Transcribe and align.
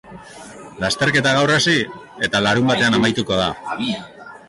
Lasterketa 0.83 1.35
gaur 1.41 1.53
hasi, 1.57 1.77
eta 2.29 2.43
larunbatean 2.49 3.01
amaituko 3.01 3.43
da. 3.47 3.51